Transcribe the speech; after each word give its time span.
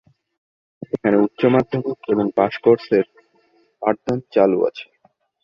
এখানে 0.87 1.17
উচ্চ 1.17 1.41
মাধ্যমিক 1.53 1.99
এবং 2.13 2.25
পাশ 2.37 2.53
কোর্স 2.63 2.85
এর 2.97 3.05
পাঠদান 3.81 4.17
চালু 4.33 4.57
আছে। 4.69 4.85